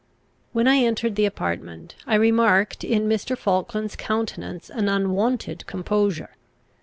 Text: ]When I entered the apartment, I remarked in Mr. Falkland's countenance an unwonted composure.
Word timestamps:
]When 0.51 0.67
I 0.67 0.77
entered 0.77 1.15
the 1.15 1.27
apartment, 1.27 1.93
I 2.07 2.15
remarked 2.15 2.83
in 2.83 3.07
Mr. 3.07 3.37
Falkland's 3.37 3.95
countenance 3.95 4.71
an 4.71 4.89
unwonted 4.89 5.67
composure. 5.67 6.31